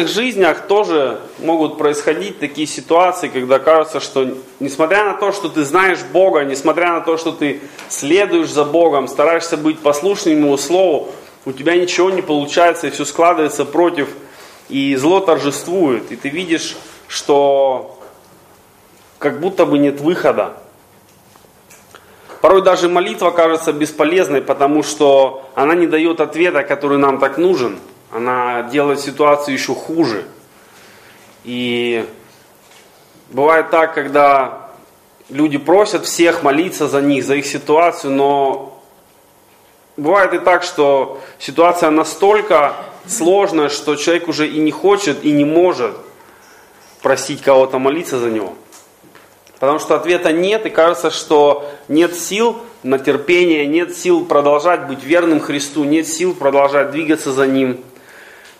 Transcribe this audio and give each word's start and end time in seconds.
наших 0.00 0.14
жизнях 0.14 0.66
тоже 0.66 1.20
могут 1.38 1.76
происходить 1.76 2.38
такие 2.38 2.66
ситуации, 2.66 3.28
когда 3.28 3.58
кажется, 3.58 4.00
что 4.00 4.34
несмотря 4.58 5.04
на 5.04 5.14
то, 5.14 5.32
что 5.32 5.48
ты 5.48 5.64
знаешь 5.64 5.98
Бога, 6.12 6.44
несмотря 6.44 6.92
на 6.92 7.00
то, 7.00 7.18
что 7.18 7.32
ты 7.32 7.60
следуешь 7.88 8.48
за 8.48 8.64
Богом, 8.64 9.08
стараешься 9.08 9.56
быть 9.56 9.80
послушным 9.80 10.36
Ему 10.36 10.56
Слову, 10.56 11.10
у 11.44 11.52
тебя 11.52 11.76
ничего 11.76 12.10
не 12.10 12.22
получается, 12.22 12.86
и 12.86 12.90
все 12.90 13.04
складывается 13.04 13.64
против, 13.64 14.08
и 14.68 14.96
зло 14.96 15.20
торжествует, 15.20 16.10
и 16.12 16.16
ты 16.16 16.30
видишь, 16.30 16.76
что 17.08 17.98
как 19.18 19.40
будто 19.40 19.66
бы 19.66 19.78
нет 19.78 20.00
выхода. 20.00 20.54
Порой 22.40 22.62
даже 22.62 22.88
молитва 22.88 23.32
кажется 23.32 23.72
бесполезной, 23.74 24.40
потому 24.40 24.82
что 24.82 25.42
она 25.54 25.74
не 25.74 25.86
дает 25.86 26.20
ответа, 26.20 26.62
который 26.62 26.96
нам 26.96 27.18
так 27.18 27.36
нужен. 27.36 27.78
Она 28.10 28.62
делает 28.62 29.00
ситуацию 29.00 29.54
еще 29.54 29.74
хуже. 29.74 30.24
И 31.44 32.04
бывает 33.30 33.70
так, 33.70 33.94
когда 33.94 34.70
люди 35.28 35.58
просят 35.58 36.06
всех 36.06 36.42
молиться 36.42 36.88
за 36.88 37.00
них, 37.00 37.24
за 37.24 37.36
их 37.36 37.46
ситуацию, 37.46 38.12
но 38.12 38.82
бывает 39.96 40.34
и 40.34 40.38
так, 40.38 40.62
что 40.62 41.20
ситуация 41.38 41.90
настолько 41.90 42.74
сложная, 43.06 43.68
что 43.68 43.96
человек 43.96 44.28
уже 44.28 44.48
и 44.48 44.58
не 44.58 44.72
хочет, 44.72 45.24
и 45.24 45.32
не 45.32 45.44
может 45.44 45.94
просить 47.02 47.42
кого-то 47.42 47.78
молиться 47.78 48.18
за 48.18 48.28
него. 48.28 48.54
Потому 49.58 49.78
что 49.78 49.94
ответа 49.94 50.32
нет, 50.32 50.66
и 50.66 50.70
кажется, 50.70 51.10
что 51.10 51.70
нет 51.88 52.16
сил 52.16 52.58
на 52.82 52.98
терпение, 52.98 53.66
нет 53.66 53.96
сил 53.96 54.24
продолжать 54.24 54.86
быть 54.86 55.04
верным 55.04 55.38
Христу, 55.38 55.84
нет 55.84 56.06
сил 56.08 56.34
продолжать 56.34 56.90
двигаться 56.92 57.32
за 57.32 57.46
Ним. 57.46 57.84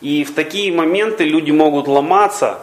И 0.00 0.24
в 0.24 0.34
такие 0.34 0.72
моменты 0.72 1.24
люди 1.24 1.50
могут 1.50 1.86
ломаться, 1.86 2.60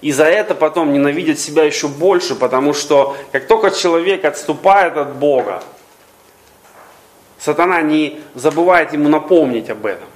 и 0.00 0.12
за 0.12 0.24
это 0.24 0.54
потом 0.54 0.92
ненавидят 0.92 1.38
себя 1.38 1.64
еще 1.64 1.86
больше, 1.86 2.34
потому 2.34 2.74
что 2.74 3.16
как 3.32 3.46
только 3.46 3.70
человек 3.70 4.24
отступает 4.24 4.96
от 4.96 5.14
Бога, 5.14 5.62
сатана 7.38 7.82
не 7.82 8.20
забывает 8.34 8.92
ему 8.92 9.08
напомнить 9.08 9.70
об 9.70 9.86
этом. 9.86 10.08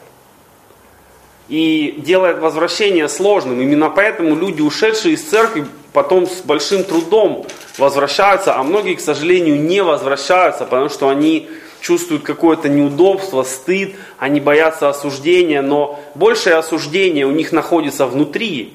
И 1.49 1.97
делает 1.99 2.39
возвращение 2.39 3.09
сложным. 3.09 3.61
Именно 3.61 3.91
поэтому 3.91 4.35
люди, 4.35 4.63
ушедшие 4.63 5.15
из 5.15 5.23
церкви, 5.23 5.67
потом 5.93 6.27
с 6.27 6.41
большим 6.41 6.85
трудом 6.85 7.47
возвращаются, 7.77 8.57
а 8.57 8.63
многие, 8.63 8.95
к 8.95 9.01
сожалению, 9.01 9.61
не 9.61 9.83
возвращаются, 9.83 10.65
потому 10.65 10.89
что 10.89 11.11
они 11.11 11.49
чувствуют 11.85 12.23
какое-то 12.23 12.71
неудобство, 12.71 13.43
стыд, 13.43 13.95
они 14.19 14.41
боятся 14.41 14.89
осуждения, 14.89 15.61
но 15.61 16.01
большее 16.15 16.57
осуждение 16.57 17.27
у 17.27 17.31
них 17.31 17.53
находится 17.53 18.07
внутри, 18.07 18.73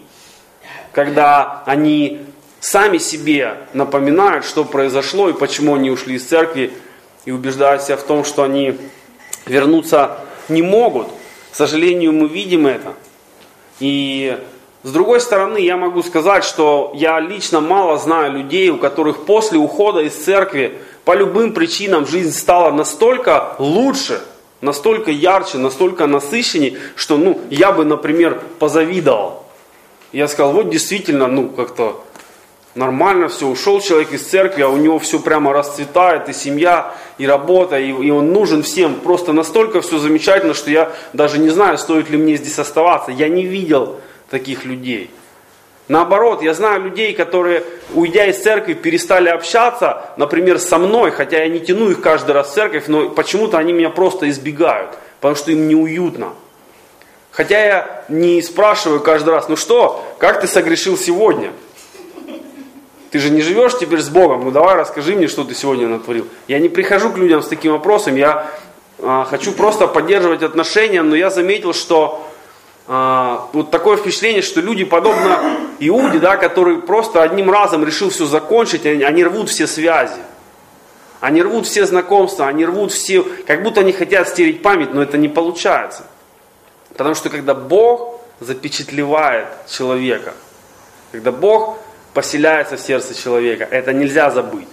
когда 0.92 1.64
они 1.66 2.20
сами 2.60 3.00
себе 3.00 3.58
напоминают, 3.74 4.46
что 4.46 4.64
произошло 4.64 5.28
и 5.28 5.34
почему 5.34 5.74
они 5.74 5.90
ушли 5.90 6.18
из 6.18 6.26
церкви, 6.26 6.72
и 7.26 7.32
убеждают 7.32 7.82
себя 7.82 7.98
в 7.98 8.04
том, 8.04 8.24
что 8.24 8.44
они 8.44 8.78
вернуться 9.48 10.20
не 10.48 10.62
могут. 10.62 11.08
К 11.52 11.56
сожалению, 11.56 12.14
мы 12.14 12.28
видим 12.28 12.68
это. 12.68 12.94
И 13.80 14.38
с 14.84 14.92
другой 14.92 15.20
стороны, 15.20 15.58
я 15.58 15.78
могу 15.78 16.04
сказать, 16.04 16.44
что 16.44 16.92
я 16.94 17.20
лично 17.20 17.60
мало 17.60 17.98
знаю 17.98 18.34
людей, 18.34 18.70
у 18.70 18.78
которых 18.78 19.26
после 19.26 19.58
ухода 19.58 20.02
из 20.02 20.14
церкви 20.14 20.78
по 21.10 21.16
любым 21.16 21.54
причинам 21.54 22.06
жизнь 22.06 22.32
стала 22.32 22.70
настолько 22.70 23.56
лучше, 23.58 24.22
настолько 24.62 25.10
ярче, 25.10 25.58
настолько 25.58 26.06
насыщенней, 26.06 26.78
что 26.96 27.18
ну, 27.18 27.42
я 27.50 27.72
бы, 27.72 27.84
например, 27.84 28.40
позавидовал. 28.60 29.44
Я 30.12 30.28
сказал, 30.28 30.54
вот 30.54 30.70
действительно, 30.70 31.26
ну 31.26 31.50
как-то 31.50 32.06
нормально 32.76 33.28
все, 33.28 33.48
ушел 33.48 33.82
человек 33.82 34.14
из 34.14 34.22
церкви, 34.22 34.62
а 34.62 34.70
у 34.70 34.78
него 34.78 35.00
все 35.00 35.20
прямо 35.20 35.52
расцветает, 35.52 36.30
и 36.30 36.34
семья, 36.34 36.94
и 37.18 37.26
работа, 37.26 37.80
и, 37.80 37.88
и 37.88 38.12
он 38.12 38.32
нужен 38.32 38.62
всем. 38.62 38.94
Просто 38.94 39.34
настолько 39.34 39.82
все 39.82 39.98
замечательно, 39.98 40.54
что 40.54 40.70
я 40.70 40.92
даже 41.14 41.40
не 41.40 41.50
знаю, 41.50 41.80
стоит 41.80 42.12
ли 42.12 42.20
мне 42.20 42.36
здесь 42.36 42.60
оставаться. 42.60 43.10
Я 43.10 43.30
не 43.30 43.48
видел 43.48 44.00
таких 44.30 44.64
людей. 44.64 45.10
Наоборот, 45.90 46.44
я 46.44 46.54
знаю 46.54 46.84
людей, 46.84 47.14
которые, 47.16 47.64
уйдя 47.96 48.28
из 48.28 48.38
церкви, 48.38 48.74
перестали 48.74 49.28
общаться, 49.28 50.12
например, 50.18 50.60
со 50.60 50.78
мной, 50.78 51.10
хотя 51.10 51.40
я 51.40 51.50
не 51.50 51.60
тяну 51.60 51.90
их 51.90 52.00
каждый 52.00 52.32
раз 52.32 52.52
в 52.52 52.54
церковь, 52.54 52.84
но 52.88 53.10
почему-то 53.10 53.58
они 53.58 53.74
меня 53.74 53.90
просто 53.90 54.30
избегают, 54.30 54.92
потому 55.20 55.36
что 55.36 55.52
им 55.52 55.68
неуютно. 55.68 56.34
Хотя 57.32 57.66
я 57.66 58.06
не 58.08 58.40
спрашиваю 58.44 59.00
каждый 59.00 59.32
раз, 59.32 59.50
ну 59.50 59.56
что, 59.56 60.06
как 60.20 60.42
ты 60.42 60.48
согрешил 60.48 60.96
сегодня? 60.96 61.54
Ты 63.10 63.18
же 63.18 63.32
не 63.32 63.42
живешь 63.42 63.76
теперь 63.80 64.02
с 64.02 64.10
Богом, 64.10 64.46
ну 64.46 64.52
давай 64.52 64.76
расскажи 64.76 65.16
мне, 65.16 65.28
что 65.28 65.44
ты 65.44 65.56
сегодня 65.56 65.88
натворил. 65.88 66.28
Я 66.48 66.60
не 66.60 66.70
прихожу 66.70 67.10
к 67.10 67.18
людям 67.18 67.42
с 67.42 67.48
таким 67.48 67.72
вопросом, 67.72 68.16
я 68.16 68.52
а, 69.00 69.26
хочу 69.28 69.54
просто 69.54 69.88
поддерживать 69.88 70.44
отношения, 70.44 71.02
но 71.02 71.16
я 71.16 71.32
заметил, 71.32 71.74
что 71.74 72.30
вот 72.90 73.70
такое 73.70 73.98
впечатление, 73.98 74.42
что 74.42 74.62
люди, 74.62 74.84
подобно 74.84 75.40
Иуде, 75.80 76.18
да, 76.18 76.38
который 76.38 76.82
просто 76.82 77.22
одним 77.22 77.52
разом 77.52 77.86
решил 77.86 78.10
все 78.10 78.26
закончить, 78.26 78.84
они, 78.84 79.04
они 79.04 79.24
рвут 79.24 79.50
все 79.50 79.68
связи. 79.68 80.20
Они 81.20 81.44
рвут 81.44 81.68
все 81.68 81.86
знакомства, 81.86 82.48
они 82.48 82.66
рвут 82.66 82.92
все, 82.92 83.24
как 83.46 83.62
будто 83.62 83.82
они 83.82 83.92
хотят 83.92 84.28
стереть 84.28 84.64
память, 84.64 84.92
но 84.92 85.04
это 85.04 85.20
не 85.20 85.28
получается. 85.28 86.08
Потому 86.90 87.14
что 87.14 87.30
когда 87.30 87.54
Бог 87.54 88.22
запечатлевает 88.40 89.48
человека, 89.70 90.34
когда 91.12 91.32
Бог 91.32 91.78
поселяется 92.16 92.78
в 92.78 92.80
сердце 92.80 93.14
человека, 93.14 93.68
это 93.70 93.94
нельзя 93.94 94.32
забыть. 94.32 94.68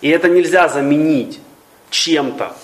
И 0.00 0.08
это 0.08 0.30
нельзя 0.30 0.68
заменить 0.68 1.40
чем-то. 1.90 2.56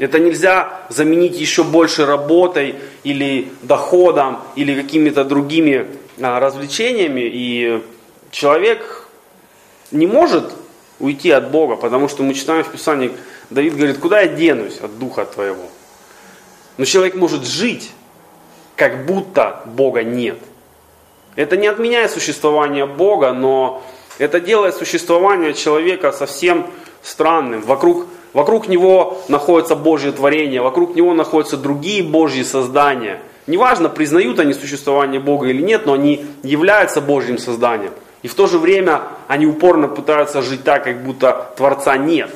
Это 0.00 0.18
нельзя 0.18 0.80
заменить 0.88 1.38
еще 1.38 1.62
больше 1.62 2.06
работой 2.06 2.76
или 3.04 3.52
доходом 3.60 4.38
или 4.56 4.74
какими-то 4.74 5.24
другими 5.24 5.88
а, 6.18 6.40
развлечениями. 6.40 7.28
И 7.30 7.82
человек 8.30 9.06
не 9.90 10.06
может 10.06 10.54
уйти 11.00 11.30
от 11.30 11.50
Бога, 11.50 11.76
потому 11.76 12.08
что 12.08 12.22
мы 12.22 12.32
читаем 12.32 12.64
в 12.64 12.72
Писании, 12.72 13.12
Давид 13.50 13.76
говорит, 13.76 13.98
куда 13.98 14.22
я 14.22 14.28
денусь 14.28 14.78
от 14.80 14.98
Духа 14.98 15.26
Твоего? 15.26 15.68
Но 16.78 16.86
человек 16.86 17.14
может 17.14 17.44
жить, 17.44 17.90
как 18.76 19.04
будто 19.04 19.60
Бога 19.66 20.02
нет. 20.02 20.38
Это 21.36 21.58
не 21.58 21.66
отменяет 21.66 22.10
существование 22.10 22.86
Бога, 22.86 23.34
но 23.34 23.82
это 24.16 24.40
делает 24.40 24.76
существование 24.76 25.52
человека 25.52 26.10
совсем 26.10 26.66
странным. 27.02 27.60
Вокруг 27.60 28.06
Вокруг 28.32 28.68
него 28.68 29.22
находится 29.28 29.74
Божье 29.74 30.12
творение, 30.12 30.62
вокруг 30.62 30.94
него 30.94 31.14
находятся 31.14 31.56
другие 31.56 32.02
Божьи 32.02 32.42
создания. 32.42 33.20
Неважно, 33.46 33.88
признают 33.88 34.38
они 34.38 34.54
существование 34.54 35.20
Бога 35.20 35.48
или 35.48 35.60
нет, 35.60 35.86
но 35.86 35.94
они 35.94 36.24
являются 36.42 37.00
Божьим 37.00 37.38
созданием. 37.38 37.92
И 38.22 38.28
в 38.28 38.34
то 38.34 38.46
же 38.46 38.58
время 38.58 39.02
они 39.26 39.46
упорно 39.46 39.88
пытаются 39.88 40.42
жить 40.42 40.62
так, 40.62 40.84
как 40.84 41.02
будто 41.02 41.52
Творца 41.56 41.96
нет. 41.96 42.30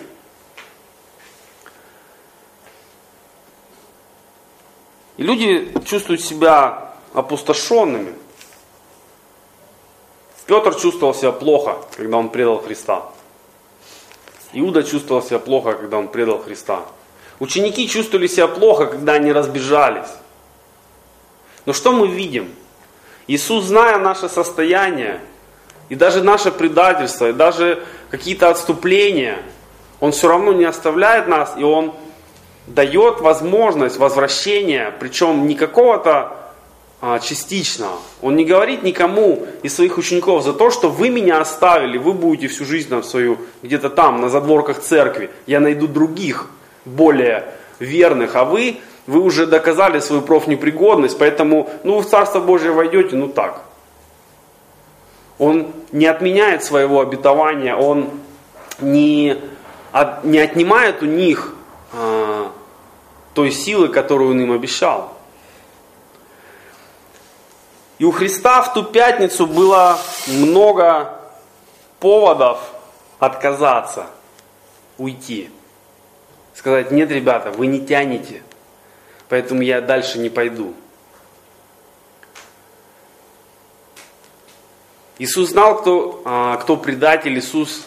И 5.16 5.22
люди 5.22 5.72
чувствуют 5.84 6.22
себя 6.22 6.94
опустошенными. 7.12 8.14
Петр 10.46 10.74
чувствовал 10.74 11.14
себя 11.14 11.30
плохо, 11.30 11.78
когда 11.96 12.16
он 12.16 12.30
предал 12.30 12.58
Христа. 12.58 13.13
Иуда 14.54 14.82
чувствовал 14.82 15.22
себя 15.22 15.38
плохо, 15.38 15.74
когда 15.74 15.98
он 15.98 16.08
предал 16.08 16.38
Христа. 16.38 16.82
Ученики 17.40 17.88
чувствовали 17.88 18.28
себя 18.28 18.46
плохо, 18.46 18.86
когда 18.86 19.14
они 19.14 19.32
разбежались. 19.32 20.08
Но 21.66 21.72
что 21.72 21.92
мы 21.92 22.06
видим? 22.06 22.50
Иисус, 23.26 23.64
зная 23.64 23.98
наше 23.98 24.28
состояние, 24.28 25.20
и 25.88 25.94
даже 25.94 26.22
наше 26.22 26.52
предательство, 26.52 27.28
и 27.28 27.32
даже 27.32 27.82
какие-то 28.10 28.50
отступления, 28.50 29.42
Он 30.00 30.12
все 30.12 30.28
равно 30.28 30.52
не 30.52 30.64
оставляет 30.64 31.26
нас, 31.26 31.54
и 31.58 31.64
Он 31.64 31.94
дает 32.66 33.20
возможность 33.20 33.96
возвращения, 33.96 34.94
причем 35.00 35.46
не 35.46 35.54
какого-то 35.54 36.43
частично. 37.22 37.88
Он 38.22 38.36
не 38.36 38.44
говорит 38.44 38.82
никому 38.82 39.46
из 39.62 39.74
своих 39.74 39.98
учеников 39.98 40.42
за 40.42 40.52
то, 40.52 40.70
что 40.70 40.88
вы 40.88 41.10
меня 41.10 41.40
оставили, 41.40 41.98
вы 41.98 42.12
будете 42.12 42.48
всю 42.48 42.64
жизнь 42.64 42.88
там 42.88 43.02
свою 43.02 43.38
где-то 43.62 43.90
там, 43.90 44.20
на 44.20 44.28
задворках 44.28 44.80
церкви. 44.80 45.30
Я 45.46 45.60
найду 45.60 45.86
других, 45.86 46.48
более 46.84 47.44
верных, 47.78 48.36
а 48.36 48.44
вы, 48.44 48.78
вы 49.06 49.20
уже 49.20 49.46
доказали 49.46 50.00
свою 50.00 50.22
профнепригодность, 50.22 51.18
поэтому, 51.18 51.70
ну, 51.82 52.00
в 52.00 52.06
Царство 52.06 52.40
Божие 52.40 52.72
войдете, 52.72 53.16
ну 53.16 53.28
так. 53.28 53.62
Он 55.38 55.72
не 55.92 56.06
отменяет 56.06 56.64
своего 56.64 57.00
обетования, 57.00 57.74
он 57.74 58.10
не, 58.80 59.36
от, 59.92 60.24
не 60.24 60.38
отнимает 60.38 61.02
у 61.02 61.06
них 61.06 61.54
а, 61.92 62.50
той 63.34 63.50
силы, 63.50 63.88
которую 63.88 64.30
он 64.30 64.40
им 64.40 64.52
обещал. 64.52 65.13
И 67.98 68.04
у 68.04 68.10
Христа 68.10 68.62
в 68.62 68.74
ту 68.74 68.82
пятницу 68.82 69.46
было 69.46 69.98
много 70.26 71.20
поводов 72.00 72.58
отказаться, 73.18 74.06
уйти. 74.98 75.50
Сказать, 76.54 76.90
нет, 76.90 77.10
ребята, 77.10 77.50
вы 77.50 77.66
не 77.66 77.84
тянете, 77.84 78.42
поэтому 79.28 79.62
я 79.62 79.80
дальше 79.80 80.18
не 80.18 80.28
пойду. 80.28 80.74
Иисус 85.18 85.50
знал, 85.50 85.78
кто, 85.78 86.22
а, 86.24 86.56
кто 86.56 86.76
предатель. 86.76 87.38
Иисус 87.38 87.86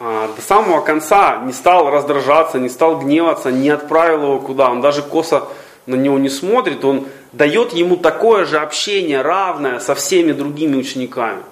а, 0.00 0.32
до 0.34 0.40
самого 0.40 0.80
конца 0.80 1.42
не 1.44 1.52
стал 1.52 1.90
раздражаться, 1.90 2.58
не 2.58 2.70
стал 2.70 3.00
гневаться, 3.00 3.52
не 3.52 3.68
отправил 3.68 4.22
его 4.22 4.40
куда. 4.40 4.70
Он 4.70 4.80
даже 4.80 5.02
косо 5.02 5.48
на 5.88 5.94
него 5.94 6.18
не 6.18 6.28
смотрит. 6.28 6.84
Он 6.84 7.06
дает 7.32 7.72
ему 7.72 7.96
такое 7.96 8.44
же 8.44 8.58
общение, 8.58 9.22
равное 9.22 9.80
со 9.80 9.94
всеми 9.94 10.32
другими 10.32 10.76
учениками. 10.76 11.42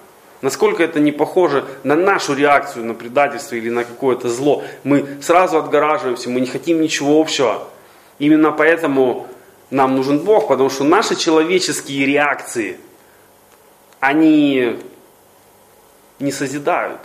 Насколько 0.41 0.83
это 0.83 0.99
не 0.99 1.11
похоже 1.11 1.65
на 1.83 1.95
нашу 1.95 2.35
реакцию 2.35 2.85
на 2.85 2.93
предательство 2.93 3.55
или 3.55 3.69
на 3.69 3.83
какое-то 3.83 4.29
зло. 4.29 4.63
Мы 4.83 5.17
сразу 5.21 5.57
отгораживаемся, 5.57 6.29
мы 6.29 6.39
не 6.39 6.47
хотим 6.47 6.79
ничего 6.79 7.19
общего. 7.19 7.67
Именно 8.19 8.51
поэтому 8.51 9.27
нам 9.71 9.95
нужен 9.95 10.19
Бог, 10.19 10.47
потому 10.47 10.69
что 10.69 10.83
наши 10.83 11.15
человеческие 11.15 12.05
реакции, 12.05 12.77
они 13.99 14.77
не 16.19 16.31
созидают, 16.31 17.01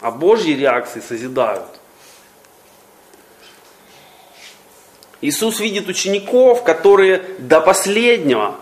а 0.00 0.12
Божьи 0.12 0.52
реакции 0.52 1.00
созидают. 1.00 1.81
Иисус 5.22 5.60
видит 5.60 5.88
учеников, 5.88 6.64
которые 6.64 7.22
до 7.38 7.60
последнего, 7.60 8.56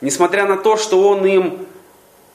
несмотря 0.00 0.46
на 0.46 0.56
то, 0.56 0.76
что 0.76 1.08
Он 1.08 1.26
им 1.26 1.66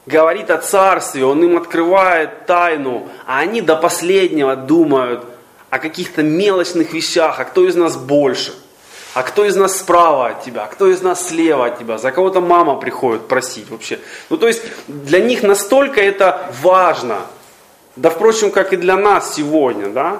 говорит 0.05 0.49
о 0.51 0.57
царстве, 0.57 1.25
Он 1.25 1.41
им 1.43 1.57
открывает 1.57 2.45
тайну, 2.45 3.07
а 3.25 3.39
они 3.39 3.61
до 3.61 3.77
последнего 3.77 4.57
думают 4.57 5.23
о 5.69 5.79
каких-то 5.79 6.21
мелочных 6.21 6.91
вещах, 6.91 7.39
а 7.39 7.45
кто 7.45 7.65
из 7.65 7.75
нас 7.75 7.95
больше, 7.95 8.53
а 9.13 9.23
кто 9.23 9.45
из 9.45 9.55
нас 9.55 9.79
справа 9.79 10.27
от 10.27 10.43
тебя, 10.43 10.65
а 10.65 10.67
кто 10.67 10.89
из 10.89 11.01
нас 11.01 11.29
слева 11.29 11.67
от 11.67 11.79
тебя, 11.79 11.97
за 11.97 12.11
кого-то 12.11 12.41
мама 12.41 12.75
приходит 12.75 13.29
просить 13.29 13.69
вообще. 13.69 13.99
Ну 14.29 14.35
то 14.35 14.47
есть 14.47 14.61
для 14.87 15.19
них 15.19 15.43
настолько 15.43 16.01
это 16.01 16.51
важно, 16.61 17.21
да 17.95 18.09
впрочем, 18.09 18.51
как 18.51 18.73
и 18.73 18.77
для 18.77 18.97
нас 18.97 19.33
сегодня, 19.33 19.87
да, 19.87 20.19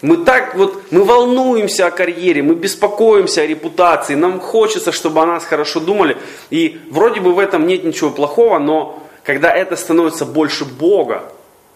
мы 0.00 0.18
так 0.18 0.54
вот, 0.54 0.92
мы 0.92 1.02
волнуемся 1.02 1.86
о 1.86 1.90
карьере, 1.90 2.42
мы 2.42 2.54
беспокоимся 2.54 3.42
о 3.42 3.46
репутации, 3.46 4.14
нам 4.14 4.38
хочется, 4.38 4.92
чтобы 4.92 5.20
о 5.20 5.26
нас 5.26 5.44
хорошо 5.44 5.80
думали. 5.80 6.16
И 6.50 6.80
вроде 6.90 7.20
бы 7.20 7.32
в 7.32 7.38
этом 7.38 7.66
нет 7.66 7.84
ничего 7.84 8.10
плохого, 8.10 8.58
но 8.58 9.02
когда 9.24 9.50
это 9.50 9.74
становится 9.74 10.24
больше 10.24 10.64
Бога, 10.64 11.24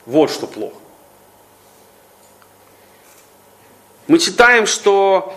вот 0.07 0.31
что 0.31 0.47
плохо. 0.47 0.77
Мы 4.07 4.19
читаем, 4.19 4.67
что 4.67 5.35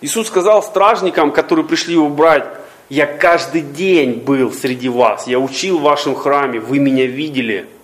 Иисус 0.00 0.26
сказал 0.26 0.62
стражникам, 0.62 1.30
которые 1.30 1.64
пришли 1.64 1.94
его 1.94 2.08
брать, 2.08 2.46
я 2.88 3.06
каждый 3.06 3.60
день 3.60 4.14
был 4.14 4.52
среди 4.52 4.88
вас, 4.88 5.28
я 5.28 5.38
учил 5.38 5.78
в 5.78 5.82
вашем 5.82 6.16
храме, 6.16 6.58
вы 6.58 6.80
меня 6.80 7.06
видели– 7.06 7.68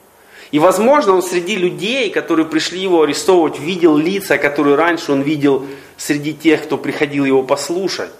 и, 0.50 0.58
возможно, 0.58 1.14
он 1.14 1.22
среди 1.22 1.56
людей, 1.56 2.10
которые 2.10 2.46
пришли 2.46 2.80
его 2.80 3.02
арестовывать, 3.02 3.58
видел 3.58 3.96
лица, 3.96 4.38
которые 4.38 4.76
раньше 4.76 5.12
он 5.12 5.22
видел 5.22 5.66
среди 5.96 6.34
тех, 6.34 6.62
кто 6.62 6.78
приходил 6.78 7.24
его 7.24 7.42
послушать. 7.42 8.10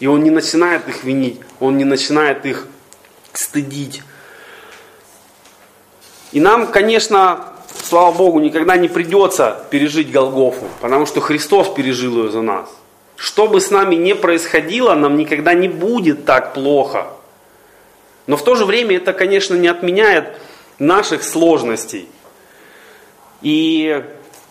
И 0.00 0.06
он 0.06 0.22
не 0.22 0.30
начинает 0.30 0.88
их 0.88 1.04
винить, 1.04 1.40
он 1.60 1.76
не 1.76 1.84
начинает 1.84 2.46
их 2.46 2.66
стыдить. 3.32 4.02
И 6.32 6.40
нам, 6.40 6.66
конечно, 6.68 7.52
слава 7.82 8.16
Богу, 8.16 8.40
никогда 8.40 8.76
не 8.76 8.88
придется 8.88 9.64
пережить 9.70 10.10
Голгофу, 10.10 10.66
потому 10.80 11.06
что 11.06 11.20
Христос 11.20 11.68
пережил 11.72 12.24
ее 12.24 12.30
за 12.30 12.42
нас. 12.42 12.68
Что 13.16 13.46
бы 13.46 13.60
с 13.60 13.70
нами 13.70 13.94
ни 13.94 14.14
происходило, 14.14 14.94
нам 14.94 15.16
никогда 15.16 15.54
не 15.54 15.68
будет 15.68 16.24
так 16.24 16.54
плохо. 16.54 17.06
Но 18.26 18.36
в 18.36 18.42
то 18.42 18.54
же 18.54 18.64
время 18.64 18.96
это, 18.96 19.12
конечно, 19.12 19.54
не 19.54 19.68
отменяет 19.68 20.36
наших 20.78 21.22
сложностей. 21.22 22.08
И 23.42 24.04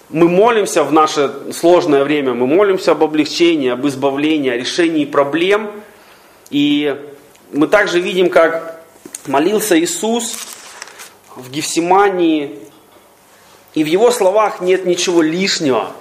мы 0.10 0.30
молимся 0.30 0.84
в 0.84 0.92
наше 0.92 1.52
сложное 1.54 2.04
время, 2.04 2.34
мы 2.34 2.46
молимся 2.46 2.92
об 2.92 3.04
облегчении, 3.04 3.70
об 3.70 3.88
избавлении, 3.88 4.52
о 4.52 4.58
решении 4.58 5.06
проблем. 5.06 5.72
И 6.50 6.96
мы 7.52 7.68
также 7.68 8.00
видим, 8.00 8.30
как 8.30 8.84
молился 9.26 9.80
Иисус 9.80 10.38
в 11.36 11.50
Гефсимании, 11.50 12.60
и 13.74 13.84
в 13.84 13.88
его 13.88 14.12
словах 14.12 14.62
нет 14.62 14.86
ничего 14.86 15.22
лишнего. 15.22 15.92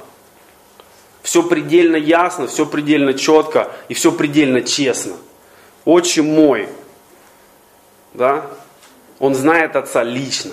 Все 1.23 1.43
предельно 1.43 1.97
ясно, 1.97 2.49
все 2.49 2.67
предельно 2.67 3.15
четко 3.15 3.73
и 3.89 3.95
все 3.95 4.13
предельно 4.13 4.61
честно. 4.61 5.15
Отче 5.85 6.23
мой, 6.23 6.69
да, 8.13 8.47
он 9.23 9.37
знает 9.37 9.77
Отца 9.77 10.03
лично. 10.03 10.51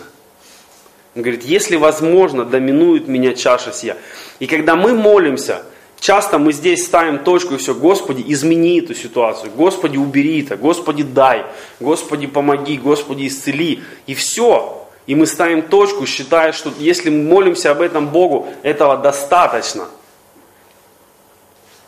Он 1.15 1.23
говорит, 1.23 1.43
если 1.43 1.75
возможно, 1.75 2.45
доминует 2.45 3.07
меня 3.07 3.33
чаша 3.33 3.73
сия. 3.73 3.97
И 4.37 4.45
когда 4.45 4.75
мы 4.75 4.93
молимся, 4.93 5.63
часто 5.99 6.37
мы 6.37 6.53
здесь 6.53 6.85
ставим 6.85 7.17
точку 7.23 7.55
и 7.55 7.57
все, 7.57 7.73
Господи, 7.73 8.23
измени 8.27 8.79
эту 8.79 8.93
ситуацию, 8.93 9.51
Господи, 9.55 9.97
убери 9.97 10.43
это, 10.43 10.55
Господи, 10.55 11.01
дай, 11.01 11.47
Господи, 11.79 12.27
помоги, 12.27 12.77
Господи, 12.77 13.25
исцели. 13.25 13.81
И 14.05 14.13
все. 14.13 14.87
И 15.07 15.15
мы 15.15 15.25
ставим 15.25 15.63
точку, 15.63 16.05
считая, 16.05 16.51
что 16.51 16.71
если 16.77 17.09
мы 17.09 17.23
молимся 17.23 17.71
об 17.71 17.81
этом 17.81 18.09
Богу, 18.09 18.49
этого 18.61 18.97
достаточно. 18.97 19.87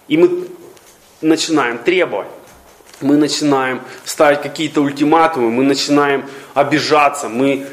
И 0.08 0.18
мы 0.18 0.48
начинаем 1.22 1.78
требовать 1.78 2.28
мы 3.02 3.18
начинаем 3.18 3.82
ставить 4.06 4.42
какие-то 4.42 4.82
ультиматумы, 4.82 5.50
мы 5.50 5.64
начинаем 5.64 6.26
обижаться, 6.54 7.30
мы 7.30 7.68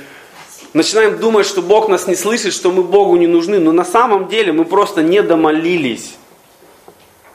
начинаем 0.72 1.18
думать, 1.18 1.46
что 1.46 1.62
Бог 1.62 1.88
нас 1.88 2.06
не 2.06 2.14
слышит, 2.14 2.52
что 2.52 2.70
мы 2.70 2.82
Богу 2.82 3.16
не 3.16 3.26
нужны. 3.26 3.58
Но 3.58 3.72
на 3.72 3.84
самом 3.84 4.28
деле 4.28 4.52
мы 4.52 4.64
просто 4.64 5.02
не 5.02 5.22
домолились. 5.22 6.14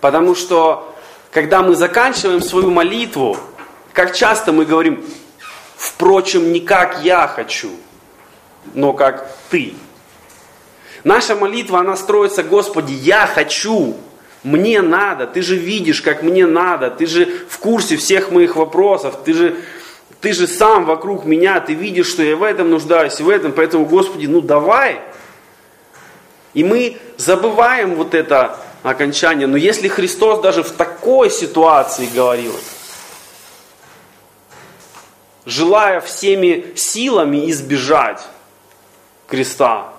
Потому 0.01 0.36
что, 0.36 0.94
когда 1.31 1.62
мы 1.62 1.75
заканчиваем 1.75 2.42
свою 2.42 2.69
молитву, 2.72 3.38
как 3.94 4.16
часто 4.16 4.51
мы 4.51 4.66
говорим, 4.66 5.04
впрочем, 5.78 6.52
не 6.52 6.59
как 6.59 7.04
я 7.04 7.28
хочу, 7.28 7.71
но 8.73 8.94
как 8.94 9.30
ты. 9.50 9.73
Наша 11.04 11.35
молитва, 11.35 11.80
она 11.80 11.95
строится, 11.95 12.44
Господи, 12.44 12.94
я 12.94 13.28
хочу, 13.28 13.95
мне 14.44 14.81
надо, 14.81 15.26
ты 15.26 15.42
же 15.42 15.56
видишь, 15.56 16.02
как 16.02 16.21
мне 16.21 16.45
надо, 16.45 16.92
ты 16.92 17.06
же 17.06 17.45
в 17.47 17.57
курсе 17.59 17.95
всех 17.95 18.30
моих 18.30 18.57
вопросов, 18.57 19.19
ты 19.23 19.33
же, 19.33 19.56
ты 20.19 20.33
же 20.33 20.47
сам 20.47 20.85
вокруг 20.85 21.23
меня, 21.23 21.62
ты 21.62 21.73
видишь, 21.73 22.07
что 22.07 22.23
я 22.23 22.35
в 22.35 22.44
этом 22.44 22.69
нуждаюсь, 22.69 23.21
в 23.21 23.30
этом, 23.30 23.54
поэтому, 23.54 23.85
Господи, 23.85 24.26
ну 24.26 24.42
давай. 24.42 25.00
И 26.54 26.64
мы 26.64 26.97
забываем 27.18 27.95
вот 27.95 28.14
это 28.14 28.59
окончание. 28.83 29.47
Но 29.47 29.56
если 29.56 29.88
Христос 29.88 30.42
даже 30.42 30.62
в 30.62 30.71
такой 30.71 31.31
ситуации 31.31 32.09
говорил, 32.14 32.54
желая 35.45 36.02
всеми 36.02 36.73
силами 36.76 37.50
избежать 37.50 38.21
креста, 39.26 39.94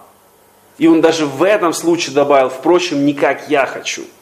и 0.76 0.86
он 0.86 1.00
даже 1.00 1.24
в 1.24 1.42
этом 1.42 1.72
случае 1.72 2.14
добавил, 2.14 2.50
впрочем, 2.50 3.06
не 3.06 3.14
как 3.14 3.48
я 3.48 3.64
хочу– 3.64 4.04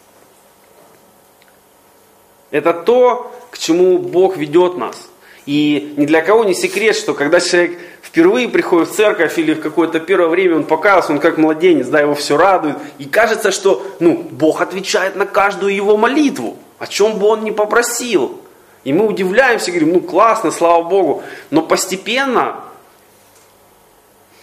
это 2.53 2.73
то, 2.73 3.35
к 3.51 3.59
чему 3.59 3.99
Бог 3.99 4.37
ведет 4.37 4.77
нас. 4.77 5.09
И 5.45 5.95
ни 5.97 6.07
для 6.07 6.23
кого 6.23 6.45
не 6.45 6.55
секрет, 6.55 6.95
что 6.95 7.15
когда 7.15 7.41
человек 7.41 7.79
впервые 8.01 8.49
приходит 8.49 8.91
в 8.91 8.95
церковь 8.95 9.37
или 9.39 9.55
в 9.55 9.61
какое-то 9.61 9.99
первое 9.99 10.29
время 10.29 10.57
он 10.57 10.65
показывается, 10.65 11.13
он 11.13 11.19
как 11.19 11.39
младенец, 11.39 11.89
да, 11.89 12.01
его 12.01 12.15
все 12.15 12.37
радует. 12.37 12.77
И 12.99 13.07
кажется, 13.07 13.51
что 13.51 13.85
ну, 13.99 14.25
Бог 14.31 14.61
отвечает 14.61 15.17
на 15.17 15.27
каждую 15.27 15.75
его 15.75 15.97
молитву, 15.97 16.57
о 16.79 16.87
чем 16.87 17.19
бы 17.19 17.27
он 17.27 17.43
ни 17.43 17.51
попросил. 17.51 18.39
И 18.85 18.93
мы 18.93 19.07
удивляемся, 19.07 19.71
говорим, 19.71 19.95
ну 19.95 20.01
классно, 20.01 20.51
слава 20.51 20.83
Богу. 20.83 21.23
Но 21.51 21.63
постепенно 21.63 22.61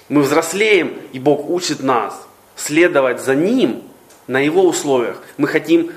мы 0.10 0.24
взрослеем, 0.24 0.98
и 1.14 1.20
Бог 1.20 1.50
учит 1.50 1.84
нас 1.84 2.20
следовать 2.56 3.22
за 3.22 3.36
Ним 3.36 3.84
на 4.28 4.40
Его 4.40 4.64
условиях. 4.64 5.22
Мы 5.38 5.48
хотим 5.48 5.92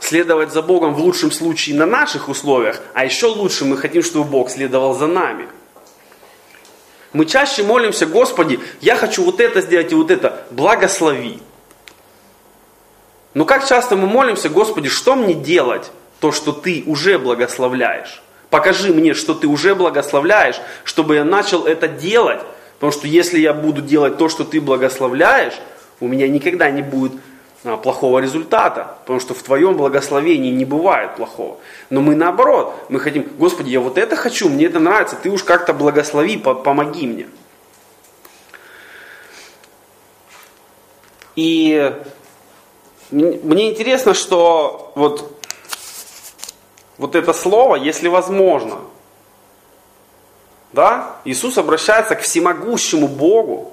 следовать 0.00 0.52
за 0.52 0.62
Богом 0.62 0.94
в 0.94 0.98
лучшем 0.98 1.30
случае 1.30 1.76
на 1.76 1.86
наших 1.86 2.28
условиях, 2.28 2.80
а 2.94 3.04
еще 3.04 3.26
лучше 3.26 3.64
мы 3.64 3.76
хотим, 3.76 4.02
чтобы 4.02 4.30
Бог 4.30 4.50
следовал 4.50 4.94
за 4.94 5.06
нами. 5.06 5.48
Мы 7.12 7.26
чаще 7.26 7.62
молимся, 7.62 8.06
Господи, 8.06 8.60
я 8.80 8.96
хочу 8.96 9.24
вот 9.24 9.40
это 9.40 9.60
сделать 9.60 9.92
и 9.92 9.94
вот 9.94 10.10
это, 10.10 10.46
благослови. 10.50 11.40
Но 13.34 13.44
как 13.44 13.68
часто 13.68 13.96
мы 13.96 14.06
молимся, 14.06 14.48
Господи, 14.48 14.88
что 14.88 15.14
мне 15.14 15.34
делать? 15.34 15.90
то, 16.20 16.32
что 16.32 16.52
ты 16.52 16.84
уже 16.86 17.18
благословляешь. 17.18 18.22
Покажи 18.50 18.92
мне, 18.92 19.14
что 19.14 19.34
ты 19.34 19.46
уже 19.46 19.74
благословляешь, 19.74 20.60
чтобы 20.84 21.16
я 21.16 21.24
начал 21.24 21.66
это 21.66 21.88
делать. 21.88 22.40
Потому 22.74 22.92
что 22.92 23.06
если 23.06 23.40
я 23.40 23.52
буду 23.52 23.80
делать 23.82 24.18
то, 24.18 24.28
что 24.28 24.44
ты 24.44 24.60
благословляешь, 24.60 25.54
у 25.98 26.08
меня 26.08 26.28
никогда 26.28 26.70
не 26.70 26.82
будет 26.82 27.12
а, 27.12 27.18
плохого 27.62 28.20
результата, 28.20 28.96
потому 29.00 29.20
что 29.20 29.34
в 29.34 29.42
твоем 29.42 29.76
благословении 29.76 30.50
не 30.50 30.64
бывает 30.64 31.16
плохого. 31.16 31.58
Но 31.90 32.00
мы 32.00 32.14
наоборот, 32.14 32.74
мы 32.88 33.00
хотим, 33.00 33.30
Господи, 33.38 33.70
я 33.70 33.80
вот 33.80 33.98
это 33.98 34.16
хочу, 34.16 34.48
мне 34.48 34.66
это 34.66 34.78
нравится, 34.78 35.16
ты 35.16 35.30
уж 35.30 35.44
как-то 35.44 35.74
благослови, 35.74 36.38
помоги 36.38 37.06
мне. 37.06 37.28
И 41.36 41.94
мне 43.10 43.70
интересно, 43.70 44.14
что 44.14 44.92
вот, 44.94 45.42
вот 46.96 47.14
это 47.14 47.32
слово, 47.32 47.76
если 47.76 48.08
возможно, 48.08 48.78
да, 50.72 51.16
Иисус 51.24 51.58
обращается 51.58 52.14
к 52.14 52.20
всемогущему 52.20 53.08
Богу, 53.08 53.72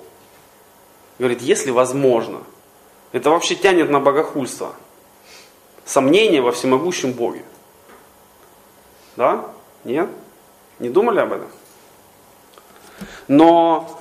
говорит, 1.20 1.42
если 1.42 1.72
возможно. 1.72 2.40
Это 3.12 3.30
вообще 3.30 3.56
тянет 3.56 3.90
на 3.90 4.00
богохульство. 4.00 4.76
Сомнение 5.86 6.42
во 6.42 6.52
всемогущем 6.52 7.14
Боге. 7.14 7.44
Да? 9.16 9.46
Нет? 9.84 10.10
Не 10.80 10.90
думали 10.90 11.20
об 11.20 11.34
этом? 11.34 11.48
Но 13.28 14.00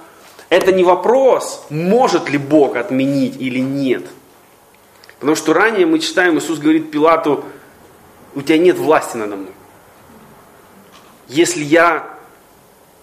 это 0.49 0.73
не 0.73 0.85
вопрос, 0.85 1.65
может 1.71 2.29
ли 2.29 2.39
Бог 2.39 2.77
отменить 2.77 3.37
или 3.41 3.59
нет. 3.59 4.07
Потому 5.19 5.37
что 5.37 5.53
ранее 5.55 5.87
мы 5.87 5.99
читаем, 5.99 6.39
Иисус 6.39 6.59
говорит 6.59 6.91
Пилату, 6.91 7.45
у 8.35 8.43
тебя 8.43 8.59
нет 8.59 8.77
власти 8.77 9.17
надо 9.17 9.37
мной. 9.37 9.53
Если 11.29 11.65
я 11.65 12.19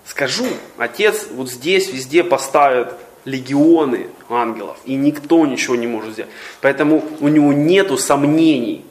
скажу, 0.06 0.46
Отец 0.78 1.28
вот 1.32 1.50
здесь 1.50 1.92
везде 1.92 2.24
поставит 2.24 2.94
легионы 3.26 4.10
ангелов, 4.30 4.78
и 4.86 4.96
никто 4.96 5.46
ничего 5.46 5.76
не 5.76 5.88
может 5.88 6.14
сделать. 6.14 6.32
Поэтому 6.62 7.04
у 7.20 7.28
него 7.28 7.54
нету 7.54 7.98
сомнений. 7.98 8.86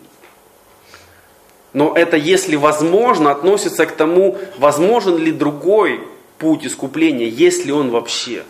Но 1.72 1.94
это, 1.96 2.16
если 2.16 2.56
возможно, 2.56 3.30
относится 3.30 3.86
к 3.86 3.92
тому, 3.92 4.38
возможен 4.58 5.16
ли 5.16 5.32
другой 5.32 6.06
путь 6.38 6.66
искупления, 6.66 7.28
есть 7.28 7.64
ли 7.64 7.72
он 7.72 7.90
вообще. 7.90 8.44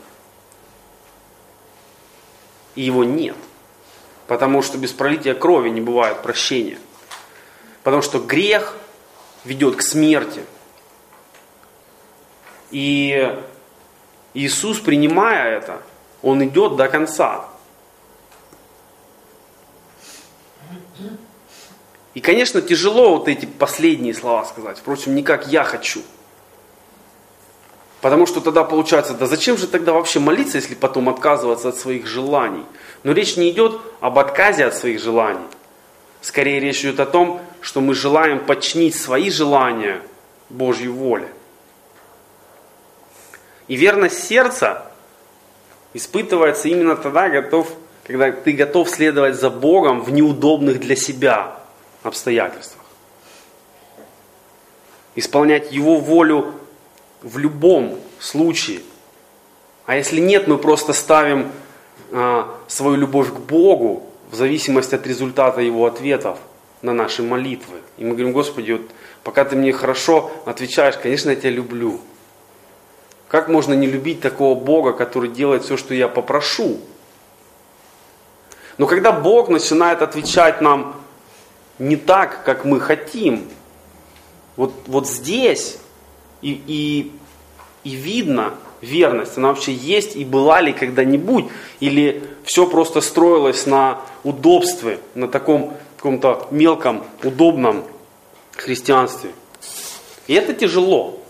И 2.74 2.82
его 2.82 3.04
нет. 3.04 3.36
Потому 4.26 4.62
что 4.62 4.78
без 4.78 4.92
пролития 4.92 5.34
крови 5.34 5.68
не 5.68 5.80
бывает 5.80 6.22
прощения. 6.22 6.78
Потому 7.82 8.02
что 8.02 8.18
грех 8.18 8.76
ведет 9.44 9.76
к 9.76 9.82
смерти. 9.82 10.42
И 12.70 13.36
Иисус, 14.34 14.80
принимая 14.80 15.58
это, 15.58 15.82
Он 16.22 16.42
идет 16.44 16.76
до 16.76 16.88
конца. 16.88 17.44
И, 22.14 22.20
конечно, 22.20 22.60
тяжело 22.60 23.16
вот 23.16 23.28
эти 23.28 23.46
последние 23.46 24.14
слова 24.14 24.44
сказать. 24.44 24.78
Впрочем, 24.78 25.14
не 25.14 25.22
как 25.22 25.48
я 25.48 25.64
хочу. 25.64 26.02
Потому 28.02 28.26
что 28.26 28.40
тогда 28.40 28.64
получается, 28.64 29.14
да 29.14 29.26
зачем 29.26 29.56
же 29.56 29.66
тогда 29.66 29.92
вообще 29.92 30.18
молиться, 30.18 30.58
если 30.58 30.74
потом 30.74 31.08
отказываться 31.08 31.68
от 31.68 31.76
своих 31.76 32.06
желаний? 32.06 32.64
Но 33.04 33.12
речь 33.12 33.36
не 33.36 33.50
идет 33.50 33.80
об 34.00 34.18
отказе 34.18 34.64
от 34.66 34.74
своих 34.74 35.00
желаний. 35.00 35.46
Скорее 36.20 36.60
речь 36.60 36.80
идет 36.80 37.00
о 37.00 37.06
том, 37.06 37.40
что 37.60 37.80
мы 37.80 37.94
желаем 37.94 38.44
подчинить 38.44 38.96
свои 38.96 39.30
желания 39.30 40.02
Божьей 40.50 40.88
воле. 40.88 41.28
И 43.69 43.76
верность 43.76 44.25
сердца 44.25 44.90
испытывается 45.95 46.69
именно 46.69 46.97
тогда, 46.97 47.28
готов, 47.28 47.73
когда 48.04 48.33
ты 48.33 48.52
готов 48.52 48.88
следовать 48.88 49.37
за 49.37 49.50
Богом 49.50 50.02
в 50.02 50.11
неудобных 50.11 50.81
для 50.81 50.97
себя 50.97 51.57
обстоятельствах. 52.02 52.85
Исполнять 55.14 55.73
Его 55.73 55.99
волю 55.99 56.54
в 57.23 57.38
любом 57.38 57.99
случае. 58.19 58.81
А 59.87 59.97
если 59.97 60.21
нет, 60.21 60.49
мы 60.49 60.59
просто 60.59 60.92
ставим 60.92 61.52
а, 62.11 62.59
свою 62.69 62.97
любовь 62.97 63.28
к 63.28 63.38
Богу 63.38 64.07
в 64.31 64.35
зависимости 64.35 64.95
от 64.95 65.07
результата 65.07 65.61
Его 65.61 65.87
ответов 65.87 66.38
на 66.81 66.92
наши 66.92 67.23
молитвы. 67.23 67.78
И 67.99 68.04
мы 68.04 68.11
говорим, 68.11 68.33
Господи, 68.33 68.73
вот 68.73 68.90
пока 69.23 69.45
ты 69.45 69.57
мне 69.57 69.73
хорошо 69.73 70.31
отвечаешь, 70.47 70.97
конечно, 70.97 71.31
я 71.31 71.37
тебя 71.37 71.50
люблю. 71.50 72.00
Как 73.32 73.48
можно 73.48 73.72
не 73.72 73.86
любить 73.86 74.20
такого 74.20 74.54
Бога, 74.54 74.92
который 74.92 75.30
делает 75.30 75.64
все, 75.64 75.78
что 75.78 75.94
я 75.94 76.06
попрошу? 76.06 76.76
Но 78.76 78.86
когда 78.86 79.10
Бог 79.10 79.48
начинает 79.48 80.02
отвечать 80.02 80.60
нам 80.60 81.00
не 81.78 81.96
так, 81.96 82.44
как 82.44 82.66
мы 82.66 82.78
хотим, 82.78 83.48
вот, 84.56 84.74
вот 84.86 85.08
здесь 85.08 85.78
и, 86.42 86.62
и, 86.66 87.12
и 87.84 87.94
видно 87.94 88.52
верность, 88.82 89.38
она 89.38 89.48
вообще 89.48 89.72
есть 89.72 90.14
и 90.14 90.26
была 90.26 90.60
ли 90.60 90.74
когда-нибудь, 90.74 91.46
или 91.80 92.22
все 92.44 92.66
просто 92.66 93.00
строилось 93.00 93.64
на 93.64 94.02
удобстве, 94.24 94.98
на 95.14 95.26
таком 95.26 95.74
каком-то 95.96 96.48
мелком, 96.50 97.02
удобном 97.22 97.84
христианстве. 98.58 99.30
И 100.26 100.34
это 100.34 100.52
тяжело. 100.52 101.22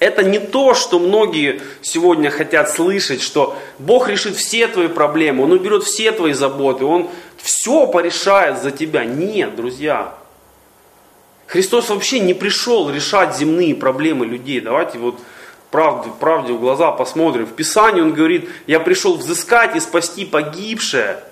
Это 0.00 0.24
не 0.24 0.38
то, 0.38 0.72
что 0.72 0.98
многие 0.98 1.60
сегодня 1.82 2.30
хотят 2.30 2.70
слышать, 2.70 3.20
что 3.20 3.56
Бог 3.78 4.08
решит 4.08 4.34
все 4.34 4.66
твои 4.66 4.88
проблемы, 4.88 5.44
Он 5.44 5.52
уберет 5.52 5.84
все 5.84 6.10
твои 6.10 6.32
заботы, 6.32 6.86
Он 6.86 7.10
все 7.36 7.86
порешает 7.86 8.62
за 8.62 8.70
тебя. 8.70 9.04
Нет, 9.04 9.54
друзья. 9.56 10.14
Христос 11.46 11.90
вообще 11.90 12.18
не 12.18 12.32
пришел 12.32 12.88
решать 12.88 13.36
земные 13.36 13.74
проблемы 13.74 14.24
людей. 14.24 14.60
Давайте 14.62 14.96
вот 14.96 15.20
правде, 15.70 16.08
правде 16.18 16.54
в 16.54 16.60
глаза 16.60 16.92
посмотрим. 16.92 17.44
В 17.44 17.52
Писании 17.52 18.00
Он 18.00 18.14
говорит, 18.14 18.48
я 18.66 18.80
пришел 18.80 19.18
взыскать 19.18 19.76
и 19.76 19.80
спасти 19.80 20.24
погибшее, 20.24 21.22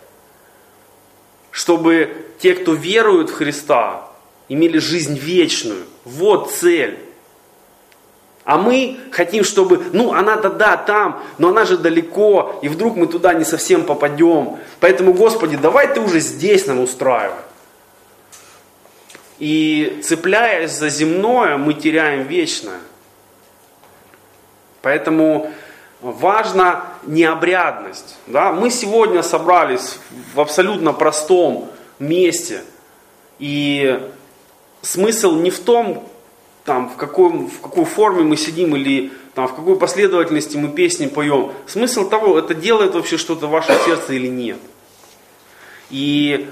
чтобы 1.50 2.26
те, 2.38 2.54
кто 2.54 2.74
веруют 2.74 3.30
в 3.30 3.34
Христа, 3.34 4.10
имели 4.50 4.76
жизнь 4.76 5.16
вечную. 5.16 5.86
Вот 6.04 6.50
цель. 6.50 7.07
А 8.48 8.56
мы 8.56 8.98
хотим, 9.12 9.44
чтобы, 9.44 9.90
ну, 9.92 10.14
она-то 10.14 10.48
да, 10.48 10.78
там, 10.78 11.22
но 11.36 11.48
она 11.48 11.66
же 11.66 11.76
далеко, 11.76 12.58
и 12.62 12.68
вдруг 12.68 12.96
мы 12.96 13.06
туда 13.06 13.34
не 13.34 13.44
совсем 13.44 13.84
попадем. 13.84 14.56
Поэтому, 14.80 15.12
Господи, 15.12 15.58
давай 15.58 15.92
ты 15.92 16.00
уже 16.00 16.20
здесь 16.20 16.66
нам 16.66 16.80
устраивай. 16.80 17.36
И 19.38 20.00
цепляясь 20.02 20.72
за 20.72 20.88
земное, 20.88 21.58
мы 21.58 21.74
теряем 21.74 22.22
вечное. 22.22 22.78
Поэтому 24.80 25.52
важна 26.00 26.86
необрядность. 27.02 28.16
Да? 28.26 28.52
Мы 28.52 28.70
сегодня 28.70 29.22
собрались 29.22 29.98
в 30.32 30.40
абсолютно 30.40 30.94
простом 30.94 31.70
месте. 31.98 32.62
И 33.38 34.08
смысл 34.80 35.32
не 35.36 35.50
в 35.50 35.60
том, 35.60 36.07
там, 36.68 36.90
в, 36.90 36.96
каком, 36.96 37.48
в 37.48 37.62
какой 37.62 37.86
форме 37.86 38.24
мы 38.24 38.36
сидим 38.36 38.76
или 38.76 39.10
там, 39.34 39.48
в 39.48 39.54
какой 39.56 39.78
последовательности 39.78 40.58
мы 40.58 40.68
песни 40.68 41.06
поем. 41.06 41.54
Смысл 41.66 42.10
того, 42.10 42.38
это 42.38 42.52
делает 42.52 42.92
вообще 42.92 43.16
что-то 43.16 43.46
в 43.46 43.50
вашем 43.50 43.74
сердце 43.86 44.12
или 44.12 44.26
нет. 44.26 44.58
И 45.88 46.46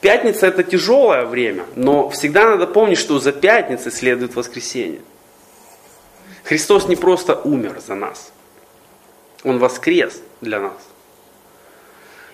пятница 0.00 0.46
это 0.46 0.62
тяжелое 0.62 1.24
время, 1.24 1.66
но 1.74 2.08
всегда 2.10 2.50
надо 2.50 2.68
помнить, 2.68 2.98
что 2.98 3.18
за 3.18 3.32
пятницей 3.32 3.90
следует 3.90 4.36
воскресенье. 4.36 5.00
Христос 6.44 6.86
не 6.86 6.94
просто 6.94 7.34
умер 7.34 7.82
за 7.84 7.96
нас, 7.96 8.30
Он 9.42 9.58
воскрес 9.58 10.22
для 10.40 10.60
нас. 10.60 10.78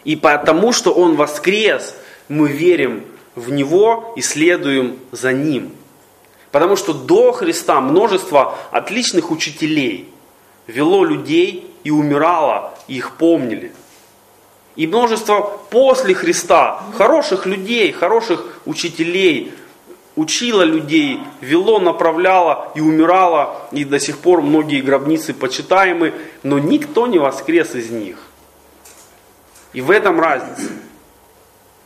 И 0.04 0.16
потому, 0.16 0.73
что 0.73 0.92
Он 0.92 1.16
воскрес, 1.16 1.95
мы 2.28 2.49
верим 2.49 3.07
в 3.35 3.50
Него 3.50 4.12
и 4.14 4.21
следуем 4.21 4.99
за 5.11 5.33
Ним. 5.33 5.73
Потому 6.52 6.76
что 6.76 6.92
до 6.92 7.32
Христа 7.32 7.80
множество 7.80 8.56
отличных 8.71 9.30
учителей 9.30 10.09
вело 10.66 11.04
людей 11.04 11.66
и 11.82 11.90
умирало, 11.90 12.75
и 12.87 12.97
их 12.97 13.16
помнили. 13.16 13.73
И 14.76 14.87
множество 14.87 15.40
после 15.71 16.14
Христа 16.14 16.82
хороших 16.97 17.47
людей, 17.47 17.90
хороших 17.90 18.61
учителей 18.66 19.54
учило 20.14 20.62
людей, 20.62 21.21
вело, 21.40 21.78
направляло 21.78 22.71
и 22.75 22.80
умирало, 22.80 23.68
и 23.73 23.85
до 23.85 23.99
сих 23.99 24.18
пор 24.18 24.42
многие 24.42 24.82
гробницы 24.82 25.32
почитаемы, 25.32 26.12
но 26.42 26.59
никто 26.59 27.06
не 27.06 27.18
воскрес 27.18 27.75
из 27.75 27.90
них. 27.90 28.18
И 29.73 29.80
в 29.80 29.90
этом 29.90 30.21
разница. 30.21 30.71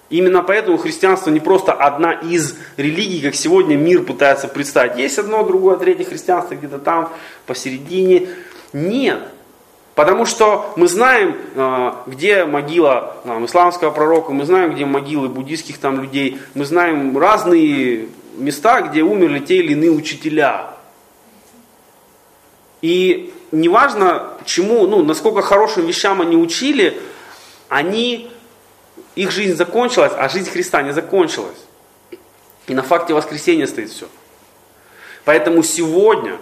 Именно 0.08 0.42
поэтому 0.42 0.78
христианство 0.78 1.30
не 1.30 1.40
просто 1.40 1.72
одна 1.72 2.12
из 2.12 2.56
религий, 2.76 3.20
как 3.20 3.34
сегодня 3.34 3.76
мир 3.76 4.04
пытается 4.04 4.46
представить. 4.46 4.98
Есть 4.98 5.18
одно, 5.18 5.42
другое, 5.42 5.76
третье 5.76 6.04
христианство 6.04 6.54
где-то 6.54 6.78
там, 6.78 7.10
посередине. 7.46 8.28
Нет. 8.72 9.20
Потому 9.96 10.26
что 10.26 10.72
мы 10.76 10.88
знаем, 10.88 11.36
а, 11.56 12.02
где 12.06 12.44
могила 12.44 13.16
там, 13.24 13.46
исламского 13.46 13.90
пророка, 13.90 14.32
мы 14.32 14.44
знаем, 14.44 14.74
где 14.74 14.84
могилы 14.84 15.28
буддийских 15.28 15.78
там 15.78 16.02
людей, 16.02 16.38
мы 16.54 16.66
знаем 16.66 17.16
разные 17.16 18.08
места, 18.36 18.82
где 18.82 19.02
умерли 19.02 19.38
те 19.40 19.56
или 19.56 19.72
иные 19.72 19.90
учителя. 19.90 20.74
И 22.82 23.32
неважно, 23.52 24.34
чему, 24.44 24.86
ну, 24.86 25.02
насколько 25.02 25.40
хорошим 25.40 25.86
вещам 25.86 26.20
они 26.20 26.36
учили, 26.36 27.00
они, 27.68 28.30
их 29.16 29.30
жизнь 29.32 29.56
закончилась, 29.56 30.12
а 30.16 30.28
жизнь 30.28 30.50
Христа 30.50 30.82
не 30.82 30.92
закончилась. 30.92 31.58
И 32.68 32.74
на 32.74 32.82
факте 32.82 33.14
воскресения 33.14 33.66
стоит 33.66 33.90
все. 33.90 34.06
Поэтому 35.24 35.62
сегодня 35.62 36.38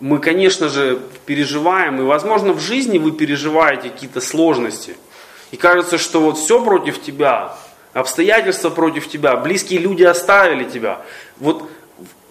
мы, 0.00 0.18
конечно 0.18 0.68
же, 0.68 1.00
переживаем, 1.26 2.00
и, 2.00 2.04
возможно, 2.04 2.52
в 2.52 2.60
жизни 2.60 2.98
вы 2.98 3.12
переживаете 3.12 3.90
какие-то 3.90 4.20
сложности. 4.20 4.96
И 5.50 5.56
кажется, 5.56 5.98
что 5.98 6.20
вот 6.20 6.38
все 6.38 6.62
против 6.64 7.02
тебя, 7.02 7.56
обстоятельства 7.92 8.70
против 8.70 9.08
тебя, 9.08 9.36
близкие 9.36 9.80
люди 9.80 10.04
оставили 10.04 10.64
тебя. 10.64 11.00
Вот 11.38 11.70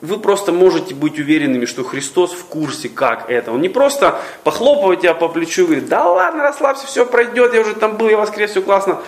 вы 0.01 0.20
просто 0.20 0.51
можете 0.51 0.94
быть 0.94 1.18
уверенными, 1.18 1.66
что 1.66 1.84
Христос 1.84 2.32
в 2.32 2.46
курсе, 2.46 2.88
как 2.89 3.30
это. 3.30 3.51
Он 3.51 3.62
не 3.62 3.70
просто 3.70 4.20
похлопывает 4.44 5.01
тебя 5.01 5.13
по 5.13 5.27
плечу 5.27 5.63
и 5.63 5.66
говорит, 5.66 5.89
да 5.89 6.08
ладно, 6.08 6.44
расслабься, 6.44 6.86
все 6.86 7.06
пройдет, 7.06 7.54
я 7.54 7.62
уже 7.62 7.74
там 7.74 7.98
был, 7.98 8.08
я 8.08 8.18
воскрес, 8.18 8.51
все 8.51 8.62
классно. 8.62 9.00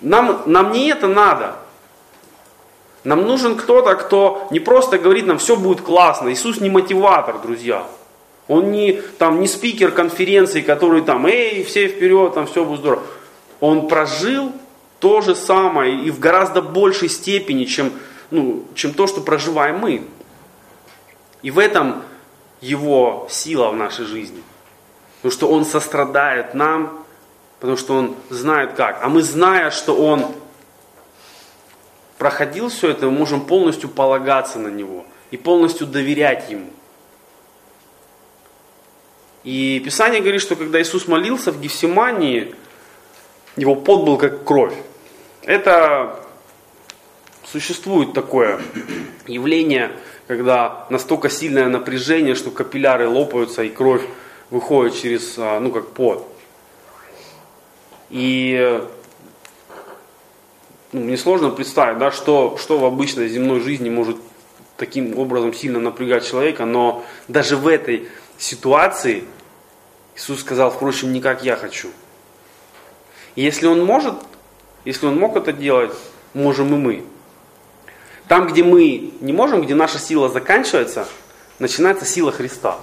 Нам, 0.00 0.42
нам 0.46 0.72
не 0.72 0.88
это 0.88 1.08
надо. 1.08 1.56
Нам 3.04 3.22
нужен 3.22 3.56
кто-то, 3.56 3.94
кто 3.94 4.48
не 4.50 4.60
просто 4.60 4.98
говорит 4.98 5.26
нам, 5.26 5.38
все 5.38 5.56
будет 5.56 5.82
классно. 5.82 6.32
Иисус 6.32 6.60
не 6.60 6.70
мотиватор, 6.70 7.38
друзья. 7.38 7.84
Он 8.48 8.72
не, 8.72 9.00
там, 9.18 9.40
не 9.40 9.46
спикер 9.46 9.92
конференции, 9.92 10.60
который 10.60 11.02
там, 11.02 11.26
эй, 11.26 11.62
все 11.64 11.88
вперед, 11.88 12.34
там 12.34 12.46
все 12.46 12.64
будет 12.64 12.80
здорово. 12.80 13.02
Он 13.60 13.88
прожил 13.88 14.52
то 14.98 15.20
же 15.20 15.34
самое 15.34 15.98
и 16.02 16.10
в 16.10 16.18
гораздо 16.18 16.60
большей 16.60 17.08
степени, 17.08 17.64
чем, 17.64 17.92
ну, 18.30 18.64
чем 18.74 18.92
то, 18.92 19.06
что 19.06 19.20
проживаем 19.20 19.78
мы. 19.78 20.02
И 21.42 21.50
в 21.50 21.58
этом 21.58 22.02
его 22.60 23.26
сила 23.30 23.70
в 23.70 23.76
нашей 23.76 24.04
жизни. 24.04 24.42
Потому 25.16 25.32
что 25.32 25.48
он 25.48 25.64
сострадает 25.64 26.54
нам, 26.54 27.04
потому 27.58 27.76
что 27.76 27.94
он 27.94 28.16
знает 28.30 28.74
как. 28.74 29.00
А 29.02 29.08
мы, 29.08 29.22
зная, 29.22 29.70
что 29.70 29.94
он 29.94 30.26
проходил 32.18 32.68
все 32.68 32.90
это, 32.90 33.06
мы 33.06 33.12
можем 33.12 33.46
полностью 33.46 33.88
полагаться 33.88 34.58
на 34.58 34.68
него 34.68 35.06
и 35.30 35.36
полностью 35.36 35.86
доверять 35.86 36.50
ему. 36.50 36.70
И 39.42 39.80
Писание 39.84 40.20
говорит, 40.20 40.42
что 40.42 40.54
когда 40.54 40.80
Иисус 40.82 41.08
молился 41.08 41.50
в 41.50 41.60
Гефсимании, 41.60 42.54
его 43.56 43.74
пот 43.74 44.04
был 44.04 44.18
как 44.18 44.44
кровь. 44.44 44.74
Это 45.42 46.20
существует 47.50 48.12
такое 48.12 48.60
явление, 49.26 49.92
когда 50.26 50.86
настолько 50.90 51.28
сильное 51.28 51.68
напряжение, 51.68 52.34
что 52.34 52.50
капилляры 52.50 53.08
лопаются 53.08 53.62
и 53.62 53.70
кровь 53.70 54.02
выходит 54.50 54.94
через, 54.94 55.34
а, 55.38 55.58
ну 55.60 55.70
как 55.70 55.88
пот. 55.88 56.26
И 58.10 58.80
ну, 60.92 61.00
мне 61.00 61.16
сложно 61.16 61.50
представить, 61.50 61.98
да, 61.98 62.10
что, 62.10 62.56
что 62.60 62.78
в 62.78 62.84
обычной 62.84 63.28
земной 63.28 63.60
жизни 63.60 63.90
может 63.90 64.16
таким 64.76 65.18
образом 65.18 65.52
сильно 65.54 65.78
напрягать 65.78 66.26
человека, 66.26 66.64
но 66.64 67.04
даже 67.28 67.56
в 67.56 67.68
этой 67.68 68.08
ситуации 68.38 69.24
Иисус 70.16 70.40
сказал, 70.40 70.70
впрочем, 70.70 71.12
не 71.12 71.20
как 71.20 71.44
я 71.44 71.56
хочу. 71.56 71.88
Если 73.36 73.66
Он 73.66 73.84
может, 73.84 74.14
если 74.84 75.06
Он 75.06 75.18
мог 75.18 75.36
это 75.36 75.52
делать, 75.52 75.92
можем 76.34 76.74
и 76.74 76.78
мы. 76.78 77.04
Там, 78.30 78.46
где 78.46 78.62
мы 78.62 79.10
не 79.20 79.32
можем, 79.32 79.60
где 79.60 79.74
наша 79.74 79.98
сила 79.98 80.28
заканчивается, 80.28 81.08
начинается 81.58 82.04
сила 82.04 82.30
Христа. 82.30 82.78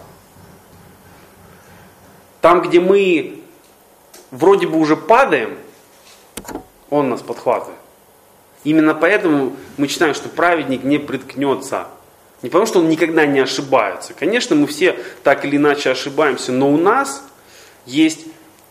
Там, 2.42 2.62
где 2.62 2.82
мы 2.82 3.42
вроде 4.30 4.68
бы 4.68 4.78
уже 4.78 4.98
падаем, 4.98 5.58
Он 6.90 7.08
нас 7.10 7.22
подхватывает. 7.22 7.80
Именно 8.66 8.94
поэтому 8.94 9.56
мы 9.78 9.88
читаем, 9.88 10.14
что 10.16 10.28
праведник 10.28 10.84
не 10.84 10.98
приткнется 10.98 11.88
не 12.42 12.50
потому, 12.50 12.66
что 12.66 12.80
он 12.80 12.90
никогда 12.90 13.26
не 13.26 13.40
ошибается. 13.40 14.14
Конечно, 14.14 14.54
мы 14.54 14.68
все 14.68 15.00
так 15.24 15.46
или 15.46 15.56
иначе 15.56 15.92
ошибаемся, 15.92 16.52
но 16.52 16.70
у 16.70 16.76
нас 16.76 17.24
есть 17.86 18.26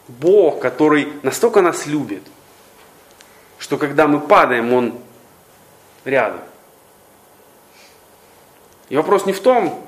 Бог, 0.09 0.61
который 0.61 1.09
настолько 1.23 1.62
нас 1.62 1.87
любит, 1.87 2.23
что 3.59 3.79
когда 3.79 4.07
мы 4.07 4.21
падаем, 4.21 4.75
Он 4.75 4.99
рядом. 6.05 6.43
И 8.88 8.96
вопрос 8.96 9.27
не 9.27 9.33
в 9.33 9.40
том, 9.40 9.85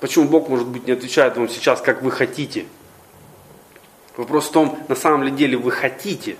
почему 0.00 0.28
Бог, 0.28 0.48
может 0.48 0.66
быть, 0.68 0.86
не 0.86 0.92
отвечает 0.92 1.36
вам 1.36 1.48
сейчас, 1.48 1.80
как 1.80 2.02
вы 2.02 2.10
хотите. 2.10 2.66
Вопрос 4.16 4.48
в 4.48 4.52
том, 4.52 4.78
на 4.88 4.94
самом 4.94 5.22
ли 5.24 5.30
деле 5.30 5.56
вы 5.56 5.70
хотите 5.70 6.36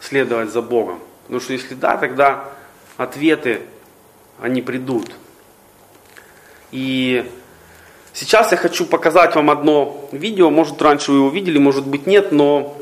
следовать 0.00 0.50
за 0.50 0.62
Богом. 0.62 1.00
Потому 1.24 1.40
что 1.40 1.52
если 1.52 1.74
да, 1.74 1.96
тогда 1.96 2.44
ответы, 2.96 3.62
они 4.40 4.62
придут. 4.62 5.10
И 6.70 7.30
сейчас 8.12 8.52
я 8.52 8.58
хочу 8.58 8.86
показать 8.86 9.34
вам 9.34 9.50
одно 9.50 10.08
видео, 10.12 10.50
может 10.50 10.80
раньше 10.82 11.12
вы 11.12 11.18
его 11.18 11.28
видели, 11.30 11.58
может 11.58 11.86
быть 11.86 12.06
нет, 12.06 12.32
но 12.32 12.76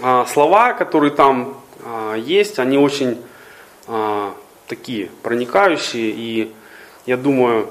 а, 0.00 0.26
слова, 0.26 0.74
которые 0.74 1.10
там 1.10 1.60
а, 1.84 2.14
есть, 2.14 2.58
они 2.58 2.78
очень 2.78 3.22
а, 3.86 4.34
такие 4.66 5.10
проникающие, 5.22 6.10
и 6.10 6.52
я 7.08 7.16
думаю, 7.16 7.68